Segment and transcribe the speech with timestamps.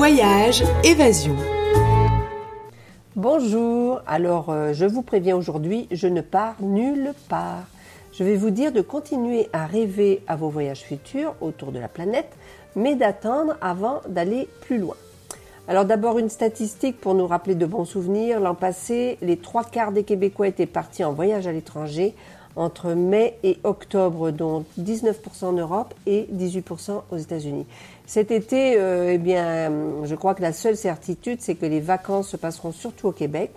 [0.00, 1.36] Voyage, évasion.
[3.16, 7.64] Bonjour, alors euh, je vous préviens aujourd'hui, je ne pars nulle part.
[8.14, 11.88] Je vais vous dire de continuer à rêver à vos voyages futurs autour de la
[11.88, 12.32] planète,
[12.76, 14.96] mais d'attendre avant d'aller plus loin.
[15.68, 18.40] Alors d'abord une statistique pour nous rappeler de bons souvenirs.
[18.40, 22.14] L'an passé, les trois quarts des Québécois étaient partis en voyage à l'étranger
[22.56, 27.66] entre mai et octobre, dont 19% en Europe et 18% aux États-Unis.
[28.06, 29.72] Cet été, euh, eh bien,
[30.04, 33.50] je crois que la seule certitude, c'est que les vacances se passeront surtout au Québec,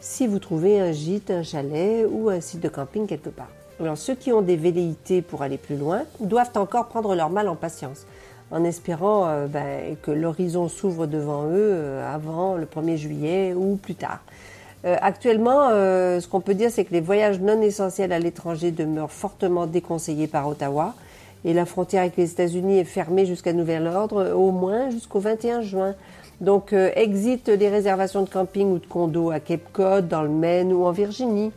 [0.00, 3.48] si vous trouvez un gîte, un chalet ou un site de camping quelque part.
[3.80, 7.48] Alors ceux qui ont des velléités pour aller plus loin doivent encore prendre leur mal
[7.48, 8.06] en patience,
[8.50, 13.76] en espérant euh, ben, que l'horizon s'ouvre devant eux euh, avant le 1er juillet ou
[13.76, 14.20] plus tard.
[14.84, 18.70] Euh, actuellement, euh, ce qu'on peut dire, c'est que les voyages non essentiels à l'étranger
[18.70, 20.94] demeurent fortement déconseillés par Ottawa
[21.44, 25.62] et la frontière avec les États-Unis est fermée jusqu'à nouvel ordre, au moins jusqu'au 21
[25.62, 25.94] juin.
[26.40, 30.28] Donc, euh, exit les réservations de camping ou de condos à Cape Cod, dans le
[30.28, 31.52] Maine ou en Virginie.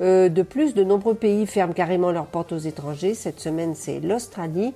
[0.00, 3.14] de plus, de nombreux pays ferment carrément leurs portes aux étrangers.
[3.14, 4.74] Cette semaine, c'est l'Australie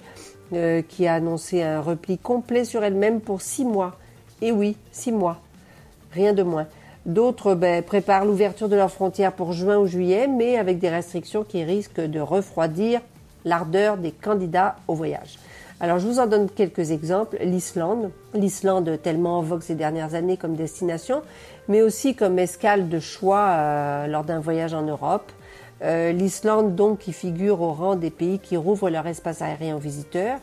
[0.88, 3.96] qui a annoncé un repli complet sur elle-même pour six mois.
[4.40, 5.38] Et oui, six mois.
[6.12, 6.66] Rien de moins.
[7.06, 11.44] D'autres ben, préparent l'ouverture de leurs frontières pour juin ou juillet, mais avec des restrictions
[11.44, 13.00] qui risquent de refroidir
[13.44, 15.38] l'ardeur des candidats au voyage.
[15.82, 17.38] Alors je vous en donne quelques exemples.
[17.40, 21.22] L'Islande, l'Islande tellement en vogue ces dernières années comme destination,
[21.68, 25.32] mais aussi comme escale de choix euh, lors d'un voyage en Europe.
[25.82, 29.80] Euh, L'Islande donc qui figure au rang des pays qui rouvrent leur espace aérien aux
[29.80, 30.38] visiteurs,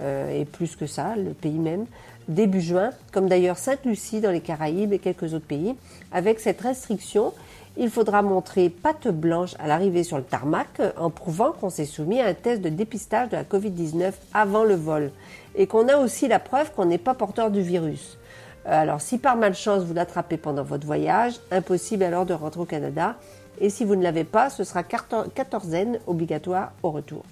[0.00, 1.86] et plus que ça, le pays même
[2.28, 5.74] début juin, comme d'ailleurs Sainte-Lucie dans les Caraïbes et quelques autres pays.
[6.12, 7.32] Avec cette restriction,
[7.76, 12.20] il faudra montrer patte blanche à l'arrivée sur le tarmac en prouvant qu'on s'est soumis
[12.20, 15.10] à un test de dépistage de la Covid-19 avant le vol
[15.54, 18.18] et qu'on a aussi la preuve qu'on n'est pas porteur du virus.
[18.66, 22.66] Euh, alors si par malchance vous l'attrapez pendant votre voyage, impossible alors de rentrer au
[22.66, 23.16] Canada
[23.60, 27.24] et si vous ne l'avez pas, ce sera quatorzaine obligatoire au retour.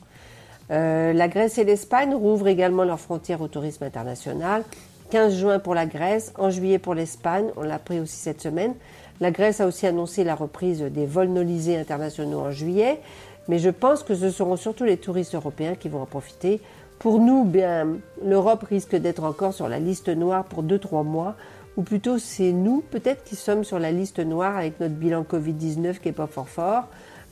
[0.71, 4.65] Euh, la Grèce et l'Espagne rouvrent également leurs frontières au tourisme international.
[5.11, 8.75] 15 juin pour la Grèce, en juillet pour l'Espagne, on l'a pris aussi cette semaine.
[9.21, 13.01] La Grèce a aussi annoncé la reprise des vols nolisés internationaux en juillet,
[13.49, 16.61] mais je pense que ce seront surtout les touristes européens qui vont en profiter.
[16.99, 17.87] Pour nous, bien,
[18.25, 21.37] l'Europe risque d'être encore sur la liste noire pour 2-3 mois,
[21.77, 26.01] ou plutôt c'est nous peut-être qui sommes sur la liste noire avec notre bilan Covid-19
[26.01, 26.85] qui est pas fort fort.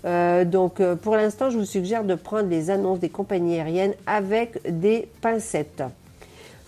[0.04, 3.94] Euh, donc euh, pour l'instant, je vous suggère de prendre les annonces des compagnies aériennes
[4.06, 5.82] avec des pincettes.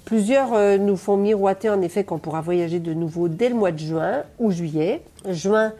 [0.05, 3.73] Plusieurs euh, nous font miroiter en effet qu'on pourra voyager de nouveau dès le mois
[3.73, 5.03] de juin ou juillet.
[5.29, 5.73] Juin,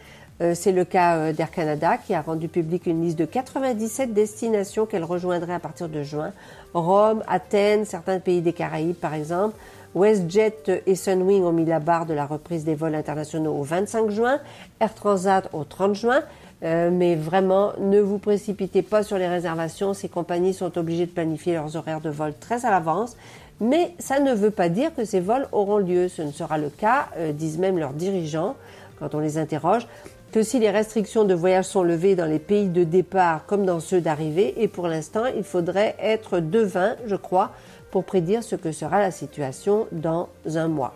[0.53, 5.05] c'est le cas d'Air Canada qui a rendu public une liste de 97 destinations qu'elle
[5.05, 6.33] rejoindrait à partir de juin.
[6.75, 9.57] Rome, Athènes, certains pays des Caraïbes par exemple.
[9.95, 14.11] WestJet et Sunwing ont mis la barre de la reprise des vols internationaux au 25
[14.11, 14.41] juin,
[14.79, 16.23] Air Transat au 30 juin.
[16.63, 19.95] Euh, mais vraiment, ne vous précipitez pas sur les réservations.
[19.95, 23.17] Ces compagnies sont obligées de planifier leurs horaires de vol très à l'avance.
[23.61, 26.09] Mais ça ne veut pas dire que ces vols auront lieu.
[26.09, 28.57] Ce ne sera le cas, euh, disent même leurs dirigeants
[28.99, 29.87] quand on les interroge,
[30.33, 33.81] que si les restrictions de voyage sont levées dans les pays de départ comme dans
[33.81, 34.55] ceux d'arrivée.
[34.63, 37.53] Et pour l'instant, il faudrait être devin, je crois,
[37.91, 40.95] pour prédire ce que sera la situation dans un mois.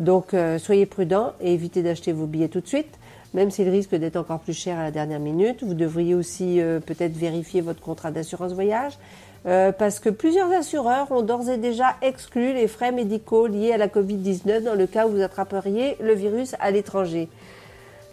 [0.00, 2.98] Donc euh, soyez prudents et évitez d'acheter vos billets tout de suite
[3.34, 5.62] même s'il risque d'être encore plus cher à la dernière minute.
[5.62, 8.98] Vous devriez aussi euh, peut-être vérifier votre contrat d'assurance voyage.
[9.46, 13.76] Euh, parce que plusieurs assureurs ont d'ores et déjà exclu les frais médicaux liés à
[13.76, 17.28] la Covid-19 dans le cas où vous attraperiez le virus à l'étranger.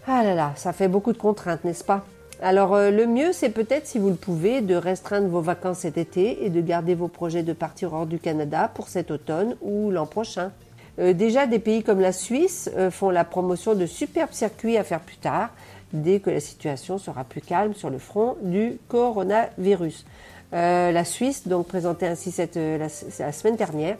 [0.07, 2.05] Ah là là, ça fait beaucoup de contraintes, n'est-ce pas?
[2.41, 5.97] Alors euh, le mieux, c'est peut-être, si vous le pouvez, de restreindre vos vacances cet
[5.97, 9.89] été et de garder vos projets de partir hors du Canada pour cet automne ou
[9.89, 10.51] l'an prochain.
[10.99, 14.83] Euh, déjà, des pays comme la Suisse euh, font la promotion de superbes circuits à
[14.83, 15.49] faire plus tard,
[15.93, 20.05] dès que la situation sera plus calme sur le front du coronavirus.
[20.53, 23.97] Euh, la Suisse donc présentait ainsi cette, la, semaine dernière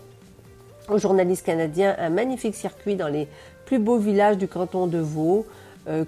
[0.87, 3.27] aux journalistes canadiens un magnifique circuit dans les
[3.65, 5.45] plus beaux villages du canton de Vaud,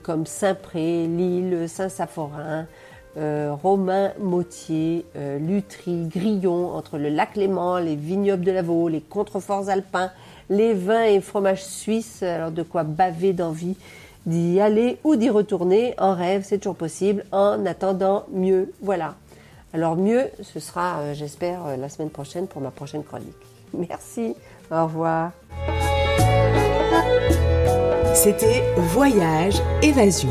[0.03, 2.67] comme Saint-Pré, Lille, Saint-Saphorin,
[3.15, 5.05] Romain, Mautier,
[5.39, 10.11] Lutry, Grillon, entre le lac Léman, les vignobles de la Vaud, les contreforts alpins,
[10.49, 13.75] les vins et fromages suisses, alors de quoi baver d'envie
[14.25, 18.73] d'y aller ou d'y retourner en rêve, c'est toujours possible, en attendant mieux.
[18.81, 19.15] Voilà.
[19.73, 23.35] Alors mieux, ce sera, euh, j'espère, euh, la semaine prochaine pour ma prochaine chronique.
[23.73, 24.35] Merci,
[24.71, 25.31] au revoir.
[28.13, 30.29] C'était Voyage Évasion.